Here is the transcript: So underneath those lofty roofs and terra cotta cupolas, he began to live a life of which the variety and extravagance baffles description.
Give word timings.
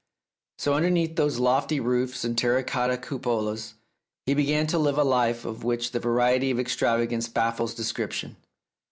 So 0.57 0.73
underneath 0.73 1.15
those 1.15 1.37
lofty 1.37 1.79
roofs 1.79 2.23
and 2.25 2.35
terra 2.35 2.63
cotta 2.63 2.97
cupolas, 2.97 3.75
he 4.25 4.33
began 4.33 4.65
to 4.65 4.79
live 4.79 4.97
a 4.97 5.03
life 5.03 5.45
of 5.45 5.63
which 5.63 5.91
the 5.91 5.99
variety 5.99 6.49
and 6.49 6.59
extravagance 6.59 7.27
baffles 7.27 7.75
description. 7.75 8.37